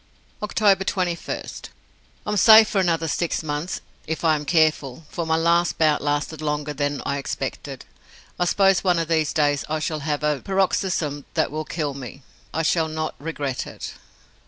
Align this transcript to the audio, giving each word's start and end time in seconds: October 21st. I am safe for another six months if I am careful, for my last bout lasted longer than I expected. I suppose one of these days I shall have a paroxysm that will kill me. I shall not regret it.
October 0.41 0.83
21st. 0.83 1.69
I 2.25 2.29
am 2.31 2.35
safe 2.35 2.67
for 2.67 2.81
another 2.81 3.07
six 3.07 3.43
months 3.43 3.81
if 4.07 4.25
I 4.25 4.33
am 4.33 4.45
careful, 4.45 5.05
for 5.11 5.27
my 5.27 5.35
last 5.37 5.77
bout 5.77 6.01
lasted 6.01 6.41
longer 6.41 6.73
than 6.73 7.03
I 7.05 7.19
expected. 7.19 7.85
I 8.39 8.45
suppose 8.45 8.83
one 8.83 8.97
of 8.97 9.07
these 9.07 9.31
days 9.31 9.63
I 9.69 9.77
shall 9.77 9.99
have 9.99 10.23
a 10.23 10.41
paroxysm 10.43 11.25
that 11.35 11.51
will 11.51 11.65
kill 11.65 11.93
me. 11.93 12.23
I 12.51 12.63
shall 12.63 12.87
not 12.87 13.13
regret 13.19 13.67
it. 13.67 13.93